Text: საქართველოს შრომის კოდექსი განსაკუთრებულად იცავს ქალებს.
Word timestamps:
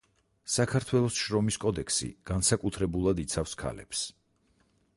საქართველოს 0.53 1.19
შრომის 1.25 1.59
კოდექსი 1.65 2.09
განსაკუთრებულად 2.31 3.21
იცავს 3.25 3.55
ქალებს. 3.63 4.05